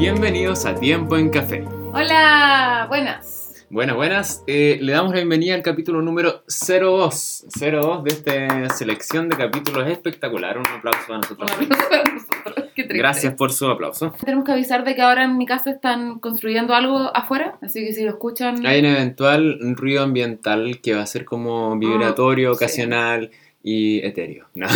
[0.00, 1.62] Bienvenidos a Tiempo en Café.
[1.92, 3.66] Hola, buenas.
[3.68, 4.42] Buenas, buenas.
[4.46, 7.44] Eh, le damos la bienvenida al capítulo número 02.
[7.60, 10.56] 02 de esta selección de capítulos espectacular.
[10.58, 11.50] Un aplauso para nosotros.
[11.60, 12.70] Un aplauso para nosotros.
[12.74, 12.82] Qué.
[12.84, 14.12] Gracias por su aplauso.
[14.24, 17.92] Tenemos que avisar de que ahora en mi casa están construyendo algo afuera, así que
[17.92, 18.66] si lo escuchan...
[18.66, 22.56] Hay un eventual ruido ambiental que va a ser como vibratorio, Ah, sí.
[22.64, 23.30] ocasional
[23.62, 24.46] y etéreo.
[24.54, 24.66] No.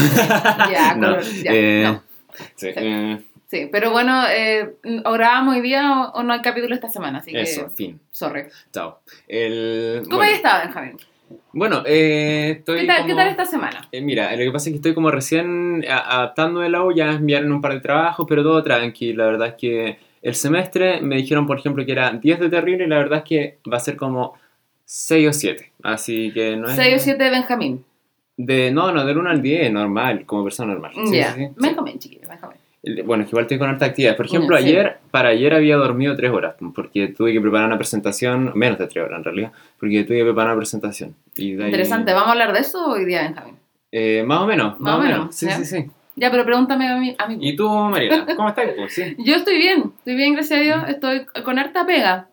[0.71, 2.03] Ya, No, ya, eh, no.
[2.57, 2.69] Sí.
[2.77, 3.23] eh,
[3.55, 7.19] Sí, pero bueno, eh, o grabamos hoy día o, o no hay capítulo esta semana,
[7.19, 7.71] así eso, que...
[7.71, 8.01] fin.
[8.11, 8.47] Sorry.
[8.73, 8.99] Chao.
[9.29, 10.97] El, ¿Cómo bueno, has estado, Benjamín?
[11.53, 13.89] Bueno, eh, estoy ¿Qué tal, ¿Qué como- tal esta semana?
[13.93, 17.13] Eh, mira, lo que pasa es que estoy como recién adaptando de la U, ya
[17.13, 19.13] enviaron un par de trabajos, pero todo tranqui.
[19.13, 22.87] La verdad es que el semestre me dijeron, por ejemplo, que era 10 de terrible
[22.87, 24.35] y la verdad es que va a ser como
[24.85, 25.73] 6 o 7.
[25.85, 26.75] Así que no es...
[26.75, 27.85] 6 o 7 de Benjamín.
[28.37, 30.91] De, no, no, del 1 al 10, normal, como persona normal.
[31.13, 31.35] Ya.
[31.35, 31.53] sí, sí, sí.
[31.55, 32.64] Benjamín, chiquillo, Benjamín.
[32.85, 34.17] El- Bueno, es que igual estoy con harta actividad.
[34.17, 34.65] Por ejemplo, sí.
[34.65, 38.87] ayer, para ayer había dormido 3 horas, porque tuve que preparar una presentación, menos de
[38.87, 41.15] 3 horas en realidad, porque tuve que preparar una presentación.
[41.37, 43.57] Y de ahí- Interesante, ¿vamos a hablar de eso hoy día, Benjamín?
[43.93, 45.35] Eh, más o menos, más, o menos.
[45.35, 45.57] Sí, ¿ya?
[45.57, 45.87] sí, sí.
[46.17, 47.15] Ya, pero pregúntame a mí.
[47.19, 47.39] A mí.
[47.41, 48.27] ¿Y tú, Mariela?
[48.37, 48.67] ¿Cómo estás?
[48.77, 49.17] Pues, sí.
[49.19, 50.83] Yo estoy bien, estoy bien, gracias a Dios.
[50.89, 52.29] Estoy con harta pega.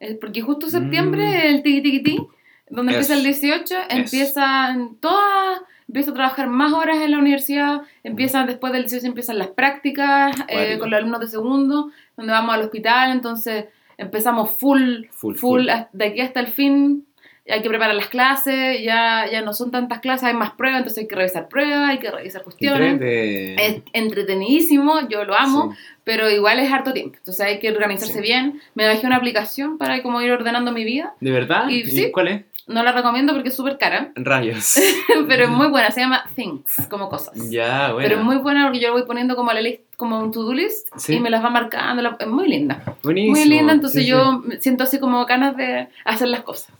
[0.00, 2.26] Eh, Porque justo septiembre, el tiki tiki ti,
[2.70, 3.00] donde Eso.
[3.00, 8.72] empieza el 18, empiezan todas, empiezo a trabajar más horas en la universidad, empiezan después
[8.72, 13.10] del 18 empiezan las prácticas eh, con los alumnos de segundo, donde vamos al hospital,
[13.10, 13.64] entonces
[13.96, 17.04] empezamos full, Full, full, de aquí hasta el fin.
[17.50, 21.04] Hay que preparar las clases, ya, ya no son tantas clases, hay más pruebas, entonces
[21.04, 23.00] hay que revisar pruebas, hay que revisar cuestiones.
[23.00, 25.78] Es entretenidísimo, yo lo amo, Sí.
[26.04, 27.16] pero igual es harto tiempo.
[27.16, 28.20] Entonces hay que organizarse Sí.
[28.20, 28.60] bien.
[28.74, 31.14] Me bajé una aplicación para como ir ordenando mi vida.
[31.20, 31.68] ¿De verdad?
[31.70, 32.10] Y sí.
[32.12, 32.44] cuál es?
[32.68, 34.78] No la recomiendo porque es súper cara, Rayos.
[35.28, 35.90] pero es muy buena.
[35.90, 37.34] Se llama Things, como cosas.
[37.50, 38.06] ya, bueno.
[38.08, 40.30] Pero es muy buena porque yo lo voy poniendo como a la list, como un
[40.30, 41.14] to-do list Sí.
[41.14, 42.02] y me las va marcando.
[42.02, 42.82] la- Es muy linda.
[43.02, 43.36] Buenísimo.
[43.36, 46.72] Muy linda, entonces Sí, yo siento así como ganas de hacer las cosas.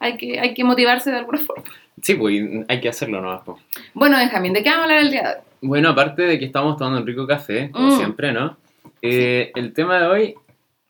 [0.00, 1.62] Hay que, hay que motivarse de alguna forma.
[2.02, 3.42] Sí, pues hay que hacerlo nomás.
[3.44, 3.58] po.
[3.94, 5.40] Bueno, Benjamín, ¿de qué vamos a hablar el día de hoy?
[5.62, 7.96] Bueno, aparte de que estamos tomando un rico café, como Mm.
[7.96, 8.56] siempre, ¿no?
[9.00, 10.34] Eh, El tema de hoy,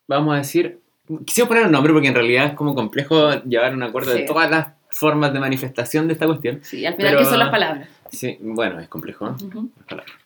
[0.09, 0.81] vamos a decir...
[1.25, 4.51] Quisiera poner un nombre porque en realidad es como complejo llevar un acuerdo de todas
[4.51, 6.61] las formas de manifestación de esta cuestión.
[6.63, 7.89] Sí, al final, Pero- ¿qué son las palabras?
[8.11, 9.27] Sí, bueno, es complejo.
[9.29, 9.33] ¿eh?
[9.77, 10.17] Las palabras.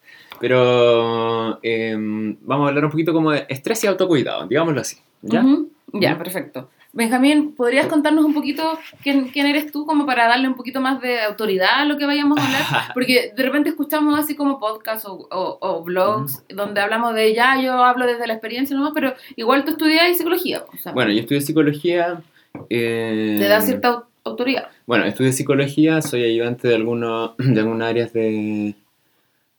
[0.40, 4.98] Pero em, vamos a hablar un poquito como de estrés y autocuidado, digámoslo así.
[5.22, 5.40] ¿Ya?
[5.40, 6.70] Ujú, Ya, perfecto.
[6.92, 11.00] Benjamín, ¿podrías contarnos un poquito quién, quién eres tú como para darle un poquito más
[11.02, 12.62] de autoridad a lo que vayamos a hablar?
[12.94, 17.60] Porque de repente escuchamos así como podcasts o, o- o blogs donde hablamos de ya,
[17.60, 20.64] yo hablo desde la experiencia nomás, pero igual tú estudias psicología.
[20.72, 22.22] o sea, Bueno, yo estudié psicología.
[22.70, 24.68] eh, te da cierta au- autoridad.
[24.86, 28.74] Bueno, estudié psicología, soy ayudante de, algunos de algunas áreas de.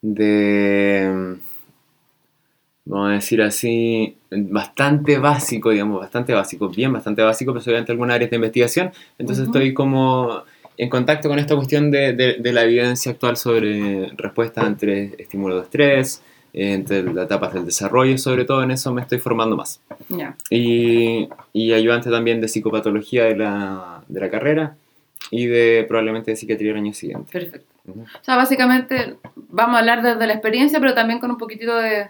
[0.02, 1.38] de.
[2.86, 8.16] Vamos a decir así, bastante básico, digamos, bastante básico, bien bastante básico, pero de algunas
[8.16, 9.58] áreas de investigación, entonces Ujú.
[9.58, 10.44] estoy como
[10.78, 15.58] en contacto con esta cuestión de, de- de la evidencia actual sobre respuestas entre estímulos
[15.58, 16.24] de estrés,
[16.54, 19.82] eh, entre las etapas del desarrollo, sobre todo en eso me estoy formando más.
[20.10, 20.36] Ya.
[20.50, 24.76] Y, y ayudante también de psicopatología de la, de la carrera
[25.32, 27.30] y de probablemente de psiquiatría el año siguiente.
[27.32, 27.68] Perfecto.
[27.88, 29.16] O sea, básicamente
[29.50, 32.08] vamos a hablar desde la experiencia, pero también con un poquitito de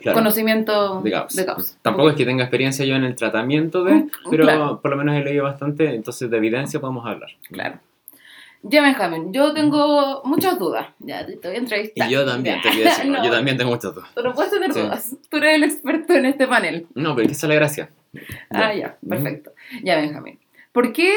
[0.00, 1.78] Claro, conocimiento de causa.
[1.82, 4.80] Tampoco es que tenga experiencia yo en el tratamiento de, Mm, pero claro.
[4.80, 7.30] por lo menos he leído bastante, entonces de evidencia podemos hablar.
[7.50, 7.78] Claro.
[8.62, 10.88] Ya, Benjamín, yo tengo muchas dudas.
[10.98, 12.08] Ya, te voy a entrevistar.
[12.08, 12.62] Y yo también, Ya.
[12.62, 14.08] te quiero decir, No, yo también tengo muchas dudas.
[14.14, 14.80] Tú no puedes tener Sí.
[14.80, 15.16] dudas.
[15.30, 16.86] Tú eres el experto en este panel.
[16.94, 17.90] No, pero es que esa es la gracia.
[18.50, 19.52] Ah, ya, perfecto.
[19.84, 20.38] Ya, Benjamín.
[20.72, 21.14] ¿Por qué?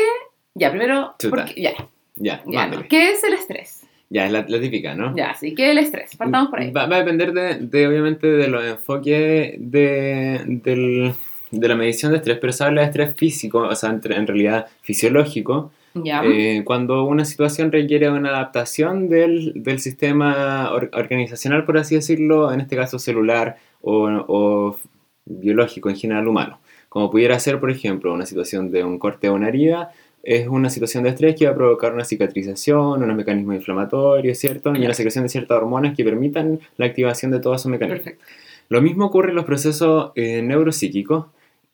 [0.53, 1.35] Ya, primero, Chuta.
[1.43, 1.61] ¿por qué?
[1.61, 1.73] ya,
[2.15, 2.43] Ya.
[2.89, 3.83] ¿Qué es el estrés?
[4.09, 5.15] Ya, es la, la típica, ¿no?
[5.15, 6.15] Ya, sí, ¿qué es el estrés?
[6.17, 6.71] Partamos por ahí.
[6.71, 11.13] Va, va a depender de, de, obviamente, de los enfoques de, del-
[11.51, 14.27] de la medición de estrés, pero se habla de estrés físico, o sea, en, en
[14.27, 16.21] realidad fisiológico, Ya.
[16.23, 22.51] eh, cuando una situación requiere una adaptación del, del sistema or- organizacional, por así decirlo,
[22.51, 24.77] en este caso celular o, o
[25.25, 26.59] biológico en general humano.
[26.89, 29.91] Como pudiera ser, por ejemplo, una situación de un corte o una herida,
[30.23, 34.73] es una situación de estrés que va a provocar una cicatrización, unos mecanismos inflamatorios, ¿cierto?
[34.75, 38.03] Y una secreción de ciertas hormonas que permitan la activación de todos esos mecanismos.
[38.03, 38.25] Perfecto.
[38.69, 41.25] Lo mismo ocurre en los procesos eh, neuropsíquicos.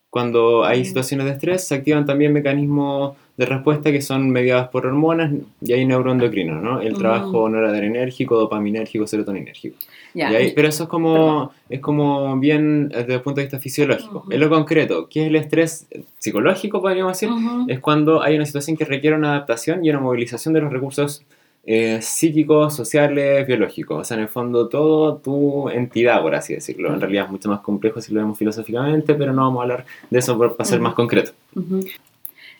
[0.09, 0.85] Cuando hay Mm.
[0.85, 5.73] situaciones de estrés, se activan también mecanismos de respuesta que son mediados por hormonas y
[5.73, 6.79] hay neuroendocrinos, ¿no?
[6.81, 6.97] El Mm.
[6.97, 9.75] trabajo noradrenérgico, dopaminérgico, serotoninérgico.
[10.13, 10.31] Ya.
[10.31, 13.59] Y ahí- pero eso es como, es como bien eh, desde el punto de vista
[13.59, 14.23] fisiológico.
[14.29, 15.85] En lo concreto, ¿qué es el estrés
[16.19, 17.29] psicológico, podríamos decir?
[17.29, 17.65] Ujú.
[17.67, 21.23] Es cuando hay una situación que requiere una adaptación y una movilización de los recursos
[21.67, 23.99] eh, psíquicos, sociales, biológicos.
[23.99, 26.93] O sea, en el fondo, todo tu entidad, por así decirlo.
[26.93, 29.85] En realidad es mucho más complejo si lo vemos filosóficamente, pero no vamos a hablar
[30.11, 31.31] de eso para ser más concreto.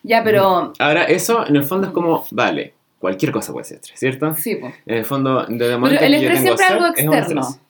[0.07, 0.73] Ya, pero...
[0.79, 4.35] Ahora, eso en el fondo es como, vale, cualquier cosa puede ser estrés, ¿cierto?
[4.35, 4.73] Sí, pues.
[4.85, 6.85] En el fondo, desde el Pero momento el que yo estrés tengo siempre es algo
[6.85, 7.41] es externo.
[7.41, 7.61] estrés.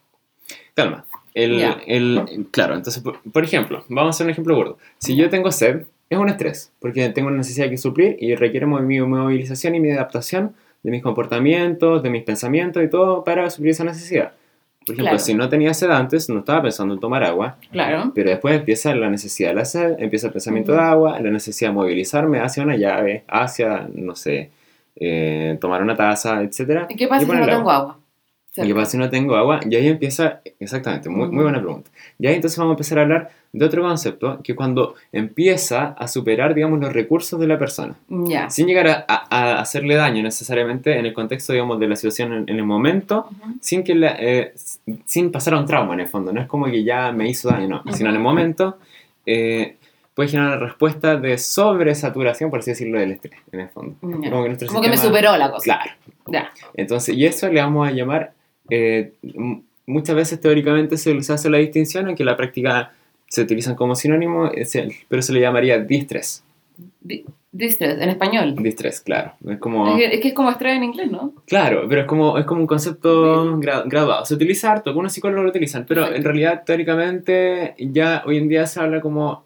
[0.74, 1.04] Calma.
[1.34, 1.78] El, Ya.
[1.86, 4.78] el, claro, entonces, por, por ejemplo, vamos a hacer un ejemplo gordo.
[4.98, 8.66] Si yo tengo sed, es un estrés, porque tengo una necesidad que suplir y requiere
[8.66, 13.72] mi movilización y mi adaptación de mis comportamientos, de mis pensamientos y todo para suplir
[13.72, 14.32] esa necesidad.
[14.86, 15.18] Por ejemplo, Claro.
[15.18, 18.12] si no tenía sed antes, no estaba pensando en tomar agua, Claro.
[18.14, 21.70] pero después empieza la necesidad de la sed, empieza el pensamiento de agua, la necesidad
[21.70, 24.50] de movilizarme hacia una llave, hacia, no sé,
[24.94, 26.86] eh, tomar una taza, etc.
[26.88, 27.98] ¿Y qué pasa si no tengo agua?
[28.64, 29.60] ¿Y qué pasa si no tengo agua?
[29.68, 31.90] Y ahí empieza, exactamente, muy, muy buena pregunta.
[32.18, 36.08] Y ahí entonces vamos a empezar a hablar de otro concepto, que cuando empieza a
[36.08, 38.50] superar, digamos, los recursos de la persona, Ya.
[38.50, 42.32] sin llegar a, a- a hacerle daño necesariamente en el contexto, digamos, de la situación
[42.32, 43.28] en, en el momento,
[43.60, 44.52] sin, que la- eh,
[45.06, 46.32] sin pasar a un trauma en el fondo.
[46.32, 48.78] No es como que ya me hizo daño, no, sino en el momento
[49.24, 49.76] eh,
[50.14, 53.96] puede generar una respuesta de sobresaturación, por así decirlo, del estrés, en el fondo.
[54.00, 55.64] Como que, que me superó la cosa.
[55.64, 55.90] Claro.
[56.26, 56.50] Ya.
[56.74, 58.32] Entonces, y eso le vamos a llamar,
[58.70, 59.12] eh,
[59.86, 62.92] muchas veces teóricamente se, se hace la distinción, aunque en la práctica
[63.28, 66.42] se utilizan como sinónimo, el- pero se le llamaría distress.
[67.00, 68.54] Di- Distress, en español.
[68.56, 69.32] Distress, claro.
[69.48, 71.32] Es como, Es que, es como estrés en inglés, ¿no?
[71.46, 74.26] claro, pero es como, es como un concepto gra- graduado.
[74.26, 76.28] Se utiliza harto, algunos psicólogos lo utilizan, pero en Perfecto.
[76.28, 79.44] realidad teóricamente ya hoy en día se habla como,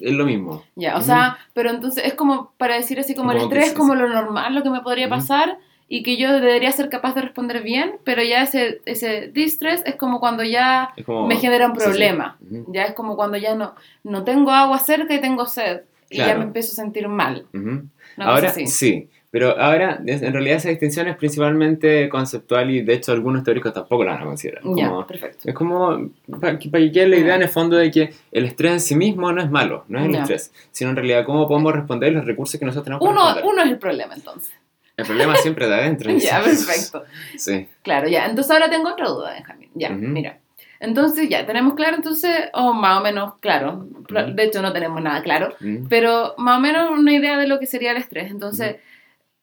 [0.00, 0.62] es lo mismo.
[0.76, 3.72] Ya, o sea, pero entonces es como para decir así como el Como que estrés
[3.72, 5.58] es como lo normal, lo que me podría pasar
[5.92, 9.96] y que yo debería ser capaz de responder bien, pero ya ese, ese distress es
[9.96, 11.84] como cuando ya como, me genera un sí, sí.
[11.84, 12.38] problema.
[12.48, 15.80] Ujú, Ya es como cuando ya no, no tengo agua cerca y tengo sed.
[16.08, 16.38] Y ya Claro.
[16.40, 17.46] me empiezo a sentir mal.
[17.52, 17.82] Una
[18.16, 23.10] cosa Ahora sí, pero ahora en realidad esa distinción es principalmente conceptual y de hecho
[23.12, 24.62] algunos teóricos tampoco la van a considerar.
[24.76, 25.48] Ya, Como- perfecto.
[25.48, 26.10] es como
[26.40, 29.32] para que, quede la idea en el fondo de que el estrés en sí mismo
[29.32, 30.20] no es malo, no es el Ya.
[30.22, 33.52] estrés, sino en realidad cómo podemos responder los recursos que nosotros tenemos para Uno, responder.
[33.52, 34.52] uno es el problema entonces.
[35.00, 36.12] El problema siempre de adentro.
[36.18, 37.04] ya, perfecto.
[37.36, 37.68] Sí.
[37.82, 38.26] Claro, ya.
[38.26, 39.70] Entonces ahora tengo otra duda, Benjamín.
[39.74, 40.38] Ya, mira.
[40.80, 43.86] Entonces ya, tenemos claro entonces, o más o menos claro.
[44.08, 45.54] De hecho no tenemos nada claro.
[45.88, 48.30] Pero más o menos una idea de lo que sería el estrés.
[48.30, 48.76] Entonces,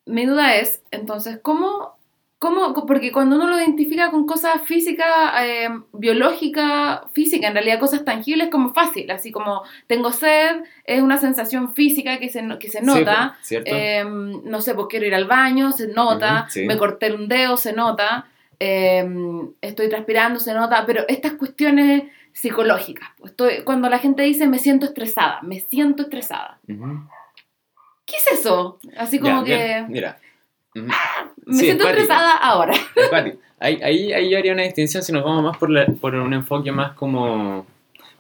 [0.06, 1.97] mi duda es, entonces, ¿cómo,
[2.39, 5.07] cómo, porque cuando uno lo identifica con cosas físicas,
[5.42, 11.18] eh, biológicas, físicas, en realidad cosas tangibles, como fácil, así como tengo sed, es una
[11.18, 13.38] sensación física que se, que se nota.
[13.50, 16.66] Eh, no sé, pues quiero ir al baño, se nota, sí.
[16.66, 18.28] me corté un dedo, se nota,
[18.60, 19.07] eh,
[19.62, 24.60] estoy transpirando, se nota, pero estas cuestiones psicológicas, pues, estoy, cuando la gente dice me
[24.60, 26.60] siento estresada, me siento estresada.
[28.06, 28.80] ¿qué es eso?
[28.95, 30.19] Así como Ya, que mira.
[31.48, 32.74] Me Sí, siento estresada ahora.
[33.60, 36.72] Ahí, ahí, ahí haría una distinción si nos vamos más por, la- por un enfoque
[36.72, 37.66] más como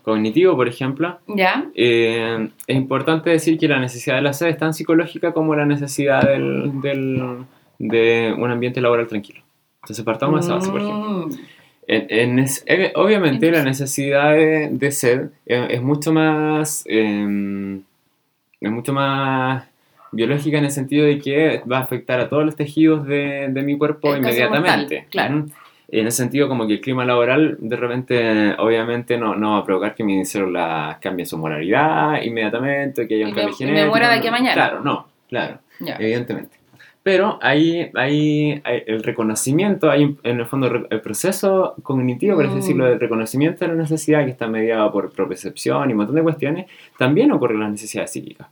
[0.01, 1.19] cognitivo, por ejemplo.
[1.27, 1.65] ¿Ya?
[1.75, 5.65] Eh, es importante decir que la necesidad de la sed es tan psicológica como la
[5.67, 7.45] necesidad del, del-
[7.77, 9.41] de un ambiente laboral tranquilo.
[9.83, 11.27] Entonces partamos de esa base, por ejemplo.
[11.27, 11.31] Mm,
[11.89, 17.79] En- en es- eh, obviamente la necesidad de, de sed eh, es mucho más eh,
[18.59, 19.63] es mucho más
[20.11, 23.61] biológica en el sentido de que va a afectar a todos los tejidos de, de
[23.63, 24.95] mi cuerpo casi inmediatamente.
[24.95, 25.45] mortal, claro.
[25.89, 29.65] En el sentido como que el clima laboral de repente obviamente no, no va a
[29.65, 33.89] provocar que mis células cambien su moralidad inmediatamente, que haya un cambio y me genético.
[33.91, 34.53] muera de aquí a mañana.
[34.53, 35.95] Claro, no, claro ya.
[35.97, 36.57] evidentemente.
[37.03, 42.55] Pero ahí, ahí, hay el reconocimiento, hay en el fondo el proceso cognitivo, por así
[42.55, 42.57] Mm.
[42.57, 46.23] decirlo, del reconocimiento de la necesidad que está mediado por propriocepción y un montón de
[46.23, 46.65] cuestiones,
[46.97, 48.47] también ocurre en las necesidades psíquicas.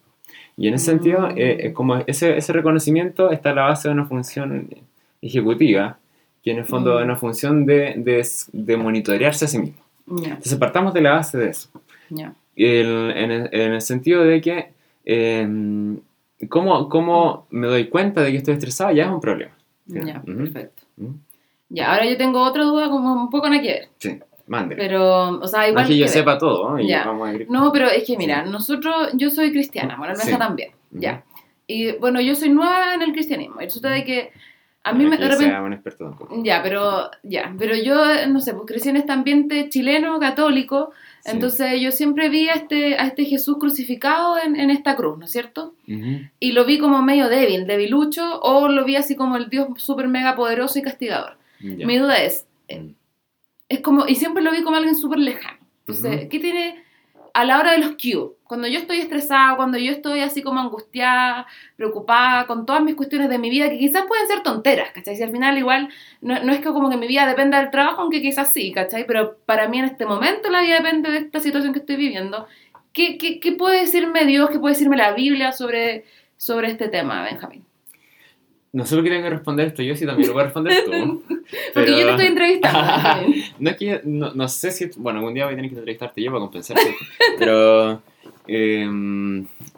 [0.57, 1.33] Y en ese sentido, Mm.
[1.37, 4.69] eh, como ese, ese reconocimiento está a la base de una función
[5.21, 5.97] ejecutiva,
[6.43, 6.97] que en el fondo Mm.
[6.99, 9.81] es una función de, de, de monitorearse a sí mismo.
[10.07, 11.69] Entonces partamos de la base de eso.
[12.55, 14.69] El- en, el, en el sentido de que
[15.03, 15.47] eh,
[16.49, 19.51] ¿cómo, cómo me doy cuenta de que estoy estresado ya es un problema.
[19.87, 20.37] Ya, Ujú.
[20.37, 20.83] perfecto.
[21.69, 23.87] Ya, ahora yo tengo otra duda como un poco nada que ver.
[23.99, 24.75] Sí, mande.
[24.75, 26.09] Pero, o sea, no igual es que yo ver.
[26.13, 26.79] sepa todo, ¿no?
[26.79, 27.03] Y Ya.
[27.05, 30.37] vamos a ir- No, pero es que mira, nosotros, yo soy cristiana, bueno, Almeja Sí.
[30.37, 31.23] también, ya.
[31.67, 33.59] Y bueno, yo soy nueva en el cristianismo.
[33.61, 34.31] Y resulta de que
[34.83, 35.59] a mí No me, de que repente...
[35.59, 36.43] un experto tampoco.
[36.43, 37.95] Ya, pero, ya, pero yo,
[38.27, 41.31] no sé, pues crecí en este ambiente chileno, católico, Sí.
[41.31, 45.25] entonces yo siempre vi a este, a este Jesús crucificado en, en esta cruz, ¿no
[45.25, 45.73] es cierto?
[45.87, 46.19] Ujú.
[46.39, 50.07] Y lo vi como medio débil, debilucho, o lo vi así como el Dios súper
[50.07, 51.37] mega poderoso y castigador.
[51.59, 51.87] Ya.
[51.87, 52.95] Mi duda es, eh, Mm.
[53.69, 55.59] Es como, y siempre lo vi como alguien súper lejano.
[55.79, 56.27] Entonces.
[56.29, 56.83] ¿qué tiene,
[57.33, 60.59] a la hora de los cues, cuando yo estoy estresada, cuando yo estoy así como
[60.59, 65.15] angustiada, preocupada con todas mis cuestiones de mi vida, que quizás pueden ser tonteras, ¿cachai?
[65.15, 65.89] Si al final igual
[66.21, 69.05] no, no es que como que mi vida dependa del trabajo, aunque quizás sí, ¿cachai?
[69.05, 72.47] Pero para mí en este momento la vida depende de esta situación que estoy viviendo.
[72.93, 76.05] ¿Qué, qué, qué puede decirme Dios, qué puede decirme la Biblia sobre,
[76.37, 77.65] sobre este tema, Benjamín?
[78.75, 80.73] No sé por qué tengo que responder esto yo, si también lo voy a responder
[80.85, 81.23] tú.
[81.73, 82.79] Porque yo te estoy entrevistando.
[83.59, 84.89] No, es que yo- no, no sé si...
[84.97, 86.93] Bueno, algún día voy a tener que entrevistarte yo para compensarte.
[87.39, 88.01] pero...
[88.47, 88.87] eh,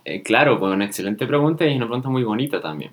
[0.04, 2.92] eh, claro, pues una excelente pregunta y es una pregunta muy bonita también.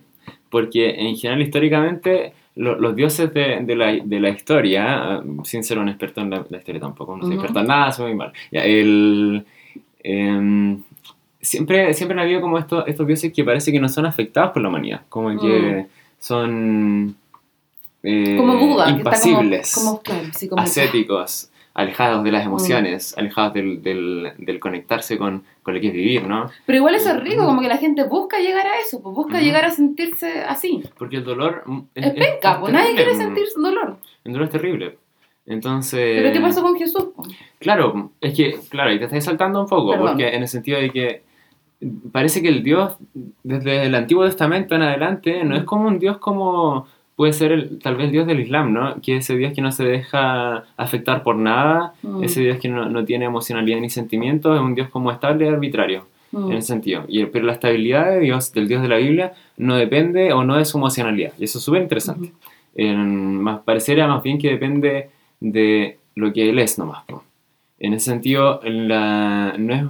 [0.50, 5.64] Porque en general, históricamente, lo- los dioses de, de la, de la historia, eh, sin
[5.64, 8.14] ser un experto en la, la historia tampoco, no soy experto en nada, soy muy
[8.16, 8.32] mal.
[8.52, 9.44] Ya, el,
[10.02, 10.82] em,
[11.44, 14.62] siempre, siempre han habido como estos, estos dioses que parece que no son afectados por
[14.62, 15.86] la humanidad, como que
[16.18, 17.16] son
[18.02, 20.02] eh, Como Buda, que está como, impasibles, como,
[20.34, 25.80] sí, como ascéticos, alejados de las emociones, alejados del, del, del conectarse con, con lo
[25.80, 26.50] que es vivir, ¿no?
[26.66, 29.36] Pero igual eso es rico, como que la gente busca llegar a eso, pues busca
[29.36, 29.44] Ujú.
[29.44, 30.82] llegar a sentirse así.
[30.98, 33.18] Porque el dolor mm, Es penca, pues nadie quiere mm.
[33.18, 33.96] sentir dolor.
[34.24, 34.98] El dolor es terrible.
[35.46, 36.22] Entonces...
[36.22, 37.06] Pero ¿qué pasó con Jesús?
[37.14, 37.22] po?
[37.58, 40.08] Claro, es que, claro, y te estás saltando un poco, Perdón.
[40.08, 41.22] porque en el sentido de que
[42.12, 42.94] parece que el Dios,
[43.42, 46.86] desde el Antiguo Testamento en adelante, no es como un Dios como
[47.16, 49.00] puede ser el, tal vez el Dios del Islam, ¿no?
[49.00, 52.68] Que es ese Dios que no se deja afectar por nada, Mm, ese Dios que
[52.68, 56.56] no, no tiene emocionalidad ni sentimientos, es un Dios como estable y arbitrario, mm, en
[56.58, 57.04] ese sentido.
[57.06, 60.56] Y, pero la estabilidad de Dios, del Dios de la Biblia, no depende o no
[60.56, 62.32] de su emocionalidad, y eso es súper interesante.
[62.74, 65.10] En- más, parecería más bien que depende
[65.40, 67.04] de lo que él es nomás.
[67.04, 67.22] po.
[67.78, 69.82] En ese sentido, la- no, es,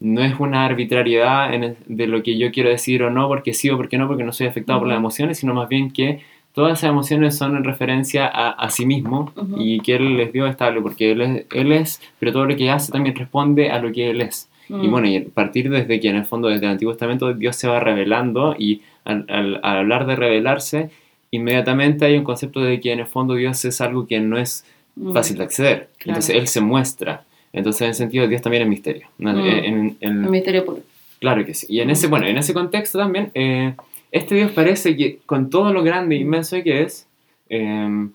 [0.00, 3.52] no es una arbitrariedad en el- de lo que yo quiero decir o no, porque
[3.54, 4.90] sí o porque no, porque no soy afectado por Ujú.
[4.92, 6.20] las emociones, sino más bien que
[6.54, 10.46] todas esas emociones son en referencia a, a sí mismo y que él les dio
[10.46, 13.92] estable, porque él es, él es, pero todo lo que hace también responde a lo
[13.92, 14.48] que él es.
[14.68, 14.90] Y mm.
[14.90, 17.68] bueno, y a partir desde que en el fondo desde el Antiguo Testamento Dios se
[17.68, 20.90] va revelando y al, al- al hablar de revelarse,
[21.30, 24.64] inmediatamente hay un concepto de que en el fondo Dios es algo que no es
[25.12, 25.88] fácil de acceder.
[25.98, 26.16] Claro.
[26.18, 27.24] Entonces Él se muestra.
[27.52, 29.08] Entonces en ese sentido Dios también es misterio.
[29.18, 29.32] ¿no?
[29.32, 29.38] Mm.
[29.48, 30.80] En- en- El misterio puro.
[31.18, 31.66] claro que sí.
[31.68, 33.74] Y en ese, bueno, en ese contexto también, eh,
[34.12, 37.08] este Dios parece que con todo lo grande e inmenso que es,
[37.48, 38.08] eh,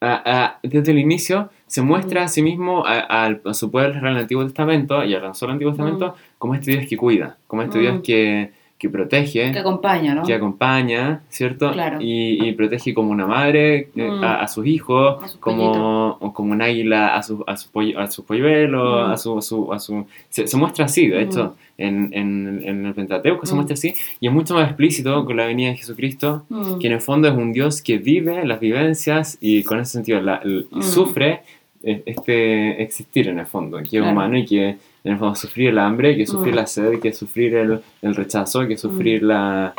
[0.00, 4.06] a- a- desde el inicio se muestra a sí mismo, a, a su pueblo en
[4.06, 7.78] el Antiguo Testamento y al solo Antiguo Testamento, como este Dios que cuida, como este
[7.78, 7.80] Mm.
[7.80, 8.50] Dios que,
[8.84, 10.22] que protege, Que acompaña, ¿no?
[10.24, 11.72] que acompaña, ¿cierto?
[11.72, 11.98] Claro.
[12.00, 14.22] Y, y protege como una madre eh, Mm.
[14.22, 17.70] a, a sus hijos, A sus como, o como un águila a sus a su
[17.70, 19.12] pollo- a sus polluelos, Mm.
[19.12, 22.86] a su, a su, a su- se, se muestra así, de hecho, en, en, en
[22.86, 23.56] el Pentateuco se Mm.
[23.56, 26.78] muestra así, y es mucho más explícito con la venida de Jesucristo, Mm.
[26.78, 30.20] que en el fondo es un Dios que vive las vivencias y con ese sentido
[30.20, 30.82] la- Mm.
[30.82, 31.40] sufre
[31.86, 34.12] eh, este existir en el fondo, que es Claro.
[34.12, 36.56] humano y que en el fondo sufrir el hambre, que sufrir Mm.
[36.56, 39.74] la sed, que sufrir el, el rechazo, que sufrir la,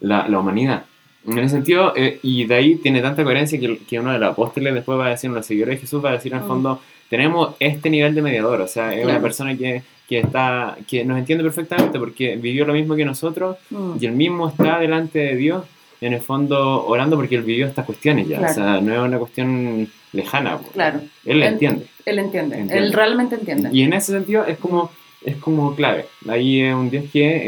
[0.00, 0.84] la, la humanidad.
[1.26, 4.30] En ese sentido, eh, y de ahí tiene tanta coherencia que, que uno de los
[4.32, 6.38] apóstoles después va a decir, uno de los seguidores de Jesús va a decir en
[6.38, 6.48] el Mm.
[6.48, 6.80] fondo,
[7.10, 9.10] tenemos este nivel de mediador, o sea, es Claro.
[9.10, 13.56] una persona que, que, está, que nos entiende perfectamente porque vivió lo mismo que nosotros
[13.70, 13.92] Mm.
[14.00, 15.64] y él mismo está delante de Dios,
[16.00, 18.52] en el fondo orando porque él vivió estas cuestiones ya, Claro.
[18.52, 20.58] o sea, no es una cuestión lejana.
[20.72, 21.86] Claro, él Él- entiende.
[22.04, 22.86] él entiende, Entiende.
[22.86, 23.70] él realmente entiende.
[23.72, 24.90] Y en ese sentido es como,
[25.24, 26.06] es como clave.
[26.28, 27.42] Ahí es un Dios que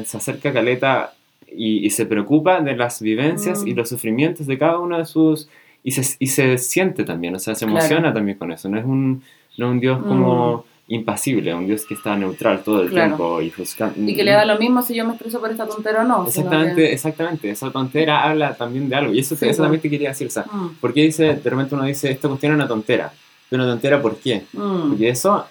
[0.00, 1.12] eh, se acerca a Caleta
[1.50, 3.68] y, y se preocupa de las vivencias Mm.
[3.68, 5.48] y los sufrimientos de cada uno de sus...
[5.82, 7.78] Y se, y se siente también, o sea, se Claro.
[7.78, 8.68] emociona también con eso.
[8.68, 9.22] No es un,
[9.56, 12.90] no es un Dios como impasible, un Dios que está neutral todo el Mm.
[12.90, 13.06] Claro.
[13.08, 13.94] tiempo y buscando...
[14.10, 16.26] Y que le da lo mismo si yo me estreso por esta tontera o no.
[16.26, 17.50] Exactamente, que- exactamente.
[17.50, 19.12] Esa tontera habla también de algo.
[19.12, 19.56] Y eso, Sí, eso pues.
[19.58, 20.28] también te quería decir.
[20.28, 23.12] O sea, Mm, ¿por qué dice, de repente uno dice, esta cuestión es una tontera?
[23.50, 24.44] ¿Pero una tontera por qué?
[24.52, 25.44] mm, Porque eso,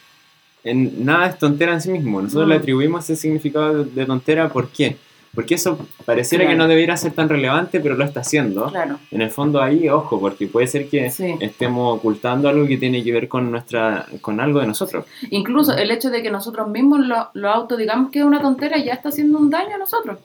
[0.64, 2.22] en, nada es tontera en sí mismo.
[2.22, 2.50] Nosotros Mm.
[2.52, 4.96] le atribuimos ese significado de, de tontera, ¿por qué?
[5.36, 6.56] Porque eso pareciera Claro.
[6.56, 8.68] que no debería ser tan relevante, pero lo está haciendo.
[8.70, 11.36] Claro, En el fondo ahí, ojo, porque puede ser que sí.
[11.42, 15.06] estemos ocultando algo que tiene que ver con nuestra con algo de nosotros.
[15.30, 18.94] Incluso el hecho de que nosotros mismos lo, lo autodigamos que es una tontera ya
[18.94, 20.20] está haciendo un daño a nosotros.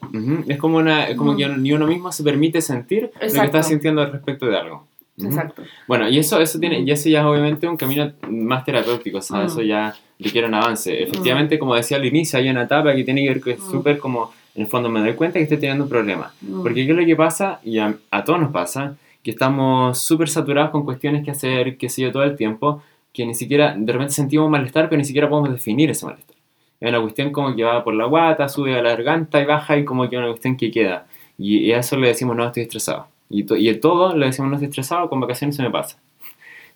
[0.46, 3.46] Es como, una, es como que ni uno mismo se permite sentir lo que Exacto.
[3.58, 4.86] está sintiendo al respecto de algo.
[5.22, 5.62] Exacto.
[5.86, 9.22] Bueno, y eso, eso tiene, y eso ya es obviamente un camino más terapéutico, o
[9.22, 9.46] sea, Mm.
[9.46, 11.02] eso ya requiere un avance.
[11.02, 13.70] Efectivamente, como decía al inicio, hay una etapa que tiene que ver con Mm.
[13.70, 16.32] súper como, en el fondo me doy cuenta que estoy teniendo un problema.
[16.40, 19.98] Mm, Porque qué es lo que pasa, y a, a todos nos pasa, que estamos
[19.98, 23.74] súper saturados con cuestiones que hacer, qué sé yo, todo el tiempo, que ni siquiera,
[23.76, 26.36] de repente sentimos malestar, pero ni siquiera podemos definir ese malestar.
[26.80, 29.76] Es una cuestión como que va por la guata, sube a la garganta y baja
[29.76, 31.06] y como que es una cuestión que queda.
[31.36, 33.06] Y, y a eso le decimos, no, estoy estresado.
[33.28, 35.98] Y, to- y el todo le decimos, no estoy estresado, con vacaciones se me pasa.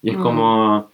[0.02, 0.22] Y es Mm.
[0.22, 0.90] como,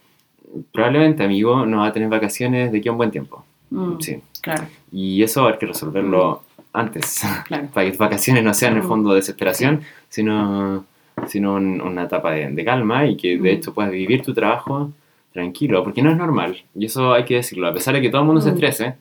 [0.71, 3.43] probablemente, amigo, no va a tener vacaciones de aquí a un buen tiempo.
[3.71, 4.19] Mm, Sí.
[4.41, 4.63] Claro.
[4.91, 6.41] Y eso hay que resolverlo
[6.73, 7.67] antes, Claro.
[7.73, 10.85] para que tus vacaciones no sean en el fondo desesperación, sino,
[11.27, 14.91] sino un- una etapa de, de calma y que de hecho puedas vivir tu trabajo
[15.33, 18.21] tranquilo, porque no es normal, y eso hay que decirlo, a pesar de que todo
[18.21, 18.95] el mundo se estrese,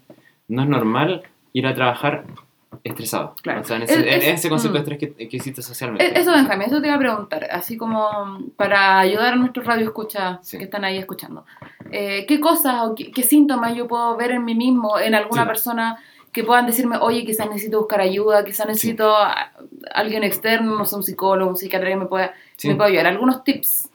[0.48, 1.22] no es normal
[1.52, 2.24] ir a trabajar
[2.84, 3.34] estresado.
[3.42, 3.62] Claro.
[3.62, 4.84] O sea, en ese, Es- en ese concepto mm.
[4.84, 6.06] de estrés que, que existe socialmente.
[6.06, 10.38] E- Eso, Benjamín, eso te iba a preguntar, así como para ayudar a nuestros radioescuchas
[10.46, 10.56] Sí.
[10.56, 11.44] que están ahí escuchando.
[11.90, 15.42] Eh, ¿Qué cosas o qué, qué síntomas yo puedo ver en mí mismo, en alguna
[15.42, 15.48] Sí.
[15.48, 15.98] persona
[16.32, 19.50] que puedan decirme, oye, quizás necesito buscar ayuda, quizás necesito a-
[19.94, 22.32] alguien externo, no sé, un psicólogo, un psiquiatra que me pueda,
[22.64, 23.06] me pueda ayudar?
[23.08, 23.90] Algunos tips.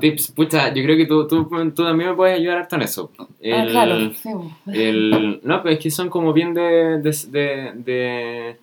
[0.00, 1.44] Tips, pucha, yo creo que tú, tú,
[1.74, 3.10] tú también me puedes ayudar harto en eso.
[3.18, 4.30] Ah, El- claro, sí.
[4.72, 8.56] El, no, pero es que son como bien de, de, de, de-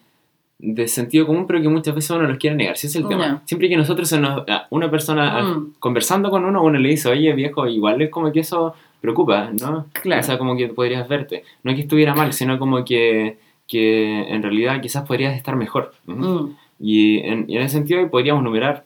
[0.58, 2.78] de sentido común, pero que muchas veces uno los quiere negar.
[2.78, 3.44] Si es el tema.
[3.46, 5.74] Siempre que nosotros, nos, una persona Mm.
[5.80, 9.86] conversando con uno, uno le dice, oye viejo, igual es como que eso preocupa, ¿no?
[9.94, 10.22] Claro.
[10.22, 11.44] O sea, como que podrías verte.
[11.64, 13.38] No que estuviera mal, sino como que,
[13.68, 15.94] que en realidad quizás podrías estar mejor.
[16.08, 16.18] Ujú.
[16.24, 18.84] Mm, Y en, y en ese sentido podríamos numerar,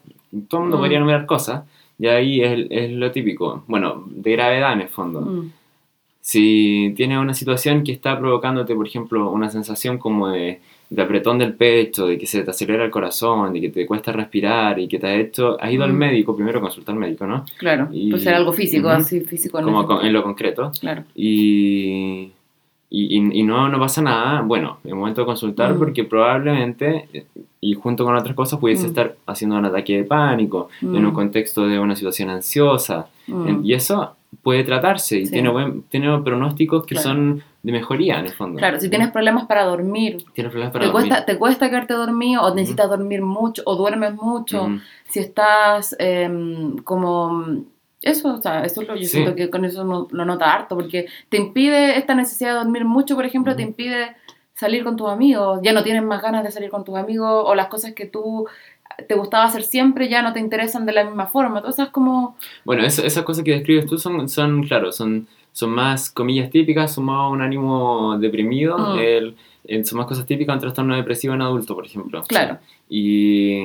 [0.47, 0.81] todo el mundo Mm.
[0.81, 1.63] podría numerar cosas,
[1.97, 5.21] y ahí es, es lo típico, bueno, de gravedad en el fondo.
[5.21, 5.51] mm,
[6.21, 11.37] Si tienes una situación que está provocándote, por ejemplo, una sensación como de, de apretón
[11.37, 14.87] del pecho, de que se te acelera el corazón, de que te cuesta respirar y
[14.87, 15.97] que te ha hecho, has ido al Mm.
[15.97, 17.45] médico, primero consulta al médico, ¿no?
[17.59, 18.97] claro, Y- puede ser algo físico, Ujú.
[18.97, 19.59] así físico.
[19.59, 20.71] en Como ese con- en lo concreto.
[20.81, 21.03] Claro.
[21.15, 22.31] Y,
[22.89, 25.77] y, y- no, no pasa nada, bueno, es momento de consultar Mm.
[25.77, 27.25] porque probablemente, eh,
[27.61, 28.89] y junto con otras cosas, pudiese Mm.
[28.89, 33.07] estar haciendo un ataque de pánico, en un contexto de una situación ansiosa.
[33.27, 35.33] En- Y eso puede tratarse y Sí.
[35.33, 37.09] tiene, buen, tiene pronósticos que Claro.
[37.09, 38.57] son de mejoría en el fondo.
[38.57, 41.09] Claro, si tienes problemas para dormir, Tienes problemas para te dormir.
[41.09, 44.79] cuesta, te cuesta quedarte dormido o necesitas dormir mucho o duermes mucho, Ujú.
[45.09, 47.43] si estás em, como...
[48.01, 49.07] Eso, o sea, eso es lo, yo Sí.
[49.07, 52.85] siento que con eso no- lo nota harto, porque te impide esta necesidad de dormir
[52.85, 53.71] mucho, por ejemplo, te Ujú.
[53.71, 54.15] impide
[54.53, 57.55] salir con tus amigos, ya no tienes más ganas de salir con tus amigos, o
[57.55, 58.47] las cosas que tú
[59.07, 62.37] te gustaba hacer siempre ya no te interesan de la misma forma, todas esas como...
[62.63, 66.93] Bueno, eso- esas cosas que describes tú son, son claro, son, son más comillas típicas,
[66.93, 68.77] sumado a un ánimo deprimido.
[68.77, 68.99] Mm.
[68.99, 69.35] el-
[69.65, 72.23] el- son más cosas típicas un trastorno depresivo en adulto, por ejemplo.
[72.27, 72.57] Claro.
[72.89, 73.61] Y,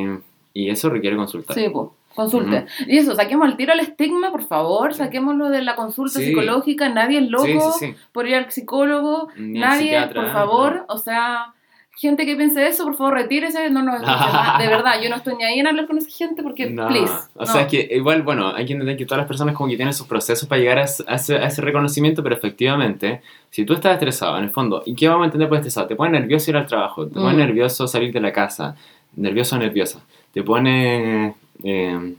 [0.53, 1.57] y eso requiere consultar.
[1.57, 2.66] Sí, pues, consulte.
[2.87, 6.27] Y eso, saquemos al tiro el estigma, por favor, saquémoslo de la consulta Sí.
[6.27, 7.94] psicológica, nadie es loco Sí, sí, sí.
[8.12, 10.85] por ir al psicólogo, Ni al nadie, por favor, no.
[10.94, 11.55] o sea,
[11.96, 14.59] gente que piense eso, por favor, retírese, no nos escuche más.
[14.59, 17.12] De verdad, yo no estoy ni ahí en hablar con esa gente porque, No, please.
[17.35, 17.46] o no.
[17.46, 19.94] sea, es que igual, bueno, hay que entender que todas las personas como que tienen
[19.94, 23.74] sus procesos para llegar a ese, a ese- a ese reconocimiento, pero efectivamente, si tú
[23.74, 25.87] estás estresado, en el fondo, ¿y qué vamos a entender por estresado?
[25.87, 27.38] Te pone nervioso ir al trabajo, te pone Mm.
[27.38, 28.74] nervioso salir de la casa,
[29.16, 30.00] nervioso o nerviosa,
[30.33, 32.14] te pone, eh,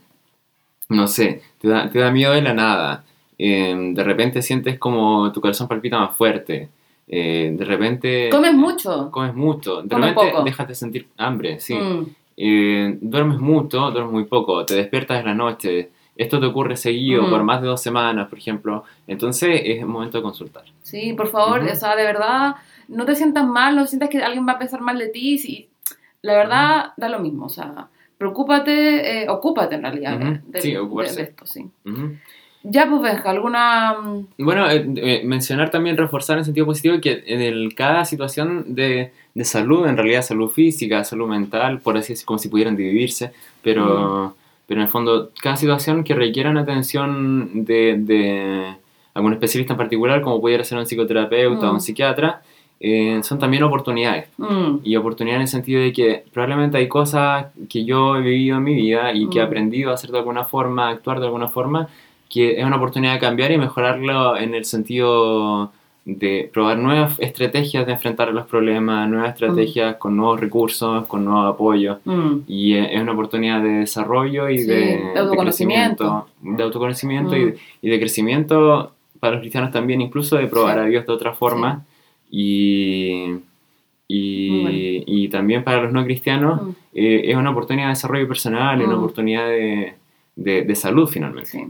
[0.89, 3.03] no sé, te da, te da miedo de la nada,
[3.37, 6.69] eh, de repente sientes como tu corazón palpita más fuerte,
[7.07, 8.29] eh, de repente...
[8.29, 9.09] Comes mucho.
[9.11, 10.43] Comes mucho, de Comes repente poco.
[10.43, 11.75] dejas de sentir hambre, sí.
[11.75, 12.05] Mm,
[12.37, 17.23] Eh, duermes mucho, duermes muy poco, te despiertas en la noche, esto te ocurre seguido
[17.23, 17.29] Mm.
[17.29, 20.63] por más de dos semanas, por ejemplo, entonces es momento de consultar.
[20.81, 22.55] Sí, por favor, o sea, de verdad,
[22.89, 25.69] no te sientas mal, no sientas que alguien va a pensar mal de ti, si,
[26.23, 27.87] la verdad, da lo mismo, o sea,
[28.17, 30.51] preocúpate, eh, ocúpate en realidad de- Ujú.
[30.51, 31.65] de, Sí, de- de esto, sí.
[32.67, 33.93] Ya, pues, Benja, ¿alguna...?
[33.93, 38.73] mm, Bueno, eh, eh, mencionar también, reforzar en sentido positivo que en el, cada situación
[38.75, 42.75] de, de salud, en realidad salud física, salud mental, por así decirlo, como si pudieran
[42.75, 44.35] dividirse, pero,
[44.67, 48.73] pero en el fondo, cada situación que requiera una atención de, de
[49.13, 51.75] algún especialista en particular, como pudiera ser un psicoterapeuta o Mm.
[51.75, 52.41] un psiquiatra,
[52.79, 54.27] eh, son también oportunidades.
[54.37, 58.57] mm, Y oportunidad en el sentido de que probablemente hay cosas que yo he vivido
[58.57, 59.45] en mi vida y que he Mm.
[59.45, 61.87] aprendido a hacer de alguna forma, a actuar de alguna forma,
[62.29, 65.71] que es una oportunidad de cambiar y mejorarlo en el sentido
[66.05, 71.53] de probar nuevas estrategias de enfrentar los problemas, nuevas estrategias con nuevos recursos, con nuevos
[71.55, 71.97] apoyos.
[72.05, 72.41] mm.
[72.47, 76.27] Y es una oportunidad de desarrollo y Sí, de, autoconocimiento.
[76.41, 77.53] de autoconocimiento Mm.
[77.81, 80.79] y, y de crecimiento para los cristianos también, incluso de probar Sí.
[80.81, 81.83] a Dios de otra forma.
[82.29, 83.25] Y,
[84.07, 84.77] y, Muy bueno.
[85.07, 86.69] y también para los no cristianos Mm.
[86.93, 88.99] eh, es una oportunidad de desarrollo personal, es una Mm.
[88.99, 91.67] oportunidad de, salud finalmente.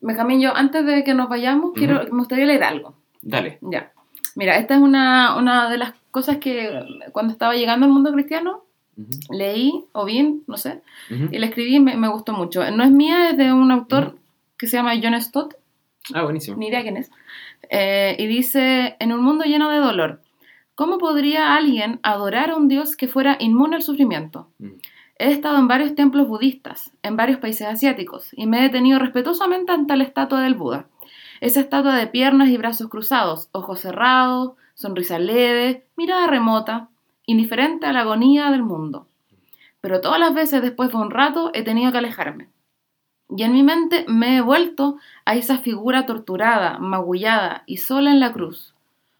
[0.00, 2.94] Benjamín, yo antes de que nos vayamos, quiero, me gustaría leer algo.
[3.22, 3.58] Dale.
[3.60, 3.92] Ya.
[4.36, 6.80] Mira, esta es una, una de las cosas que
[7.12, 8.64] cuando estaba llegando al mundo cristiano,
[9.30, 12.68] leí o vi, no sé, y la escribí y me, me gustó mucho.
[12.70, 14.16] No es mía, es de un autor
[14.56, 15.54] que se llama John Stott,
[16.14, 16.56] Ah, buenísimo.
[16.56, 17.10] ni idea quién es.
[17.68, 20.20] Eh, y dice, en un mundo lleno de dolor,
[20.74, 24.48] ¿cómo podría alguien adorar a un Dios que fuera inmune al sufrimiento?
[25.20, 29.70] He estado en varios templos budistas, en varios países asiáticos, y me he detenido respetuosamente
[29.70, 30.86] ante la estatua del Buda.
[31.42, 36.88] Esa estatua de piernas y brazos cruzados, ojos cerrados, sonrisa leve, mirada remota,
[37.26, 39.08] indiferente a la agonía del mundo.
[39.82, 42.48] Pero todas las veces después de un rato he tenido que alejarme.
[43.28, 48.20] Y en mi mente me he vuelto a esa figura torturada, magullada y sola en
[48.20, 48.74] la cruz.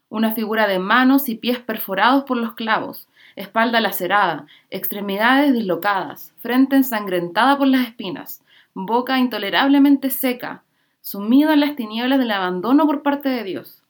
[0.09, 6.75] Una figura de manos y pies perforados por los clavos, espalda lacerada, extremidades dislocadas, frente
[6.75, 10.63] ensangrentada por las espinas, boca intolerablemente seca,
[11.01, 13.83] sumido en las tinieblas del abandono por parte de Dios.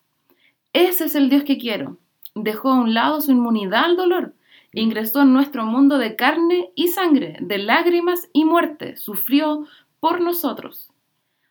[0.73, 1.97] Ese es el Dios que quiero.
[2.33, 4.33] Dejó a un lado su inmunidad al dolor,
[4.73, 9.67] ingresó en nuestro mundo de carne y sangre, de lágrimas y muerte, sufrió
[9.99, 10.89] por nosotros.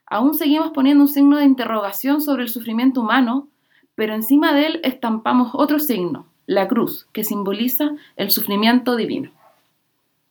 [0.06, 3.48] Aún seguimos poniendo un signo de interrogación sobre el sufrimiento humano,
[3.94, 9.30] pero encima de él estampamos otro signo, la cruz, que simboliza el sufrimiento divino.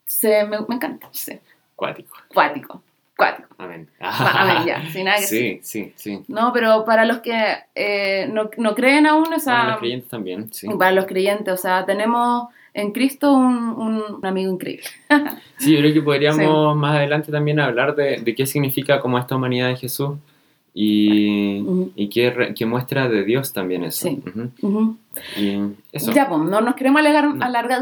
[0.05, 1.07] Se, me, encanta.
[1.11, 1.39] Sí.
[1.77, 2.13] Cuático.
[2.27, 2.83] Cuático.
[3.15, 3.47] Cuático.
[3.57, 3.87] Amén.
[4.01, 4.85] Amén, ya.
[4.91, 6.19] Sin nada que sí, sí, sí.
[6.27, 9.59] No, pero para los que eh, no, no, creen aún, o sea.
[9.59, 10.67] Para los creyentes también, sí.
[10.77, 14.83] Para los creyentes, o sea, tenemos en Cristo un, un amigo increíble.
[15.57, 19.37] sí, yo creo que podríamos más adelante también hablar de, de, qué significa como esta
[19.37, 20.17] humanidad de Jesús
[20.73, 24.07] y, y qué, qué, muestra de Dios también eso.
[24.07, 24.21] Sí.
[25.37, 25.59] Y
[25.91, 26.11] eso.
[26.11, 27.25] Ya, pues, no nos queremos alargar.
[27.41, 27.81] alargar.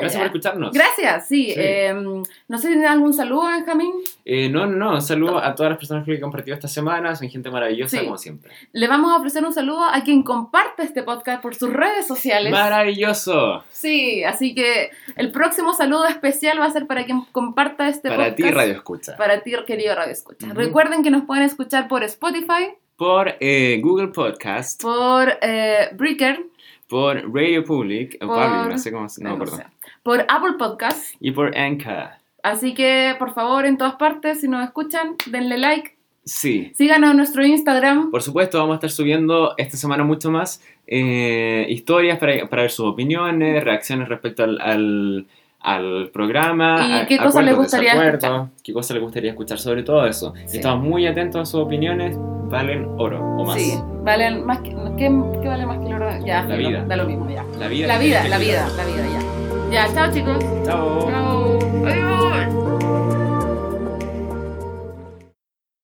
[0.00, 0.72] Gracias por escucharnos.
[0.72, 1.52] Gracias, sí.
[1.56, 3.92] Eh, no sé si tiene algún saludo, Benjamín.
[4.24, 7.14] Eh, no, no, un saludo a todas las personas que han compartido esta semana.
[7.16, 8.52] Son gente maravillosa, como siempre.
[8.72, 12.52] Le vamos a ofrecer un saludo a quien comparte este podcast por sus redes sociales.
[12.52, 13.64] ¡Maravilloso!
[13.70, 18.30] Sí, así que el próximo saludo especial va a ser para quien comparta este para
[18.30, 18.40] podcast.
[18.40, 19.16] Para ti, Radio Escucha.
[19.16, 20.46] Para ti, querido Radio Escucha.
[20.54, 26.44] Recuerden que nos pueden escuchar por Spotify por eh, Google Podcast, por eh, Breaker,
[26.88, 29.62] por Radio Public, por, Public, no sé cómo no, no perdón.
[30.02, 32.08] por Apple Podcast y por Anchor.
[32.42, 35.96] Así que, por favor, en todas partes, si nos escuchan, denle like.
[36.24, 36.72] Sí.
[36.74, 38.10] Síganos en nuestro Instagram.
[38.10, 42.70] Por supuesto, vamos a estar subiendo esta semana mucho más eh, historias para, para ver
[42.72, 45.26] sus opiniones, reacciones respecto al, al
[45.60, 47.02] al programa.
[47.02, 48.48] ¿Y qué cosa le gustaría escuchar?
[48.62, 50.34] ¿Qué cosa le gustaría escuchar sobre todo eso?
[50.46, 50.58] Sí.
[50.58, 53.60] Estamos muy atentos a sus opiniones, valen oro o más.
[53.60, 54.76] Sí, valen más que...
[54.96, 55.08] ¿Qué,
[55.42, 56.10] qué vale más que el oro?
[56.24, 56.84] Ya, la vida.
[56.84, 57.44] Da lo mismo, ya.
[57.58, 57.86] La vida.
[57.86, 59.86] La vida, la vida, la vida, ya.
[59.86, 60.38] Ya, chao chicos.
[60.64, 61.08] Chao.
[61.08, 61.58] Chao.